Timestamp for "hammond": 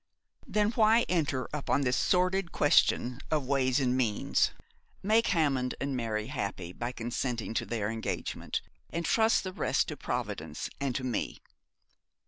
5.27-5.75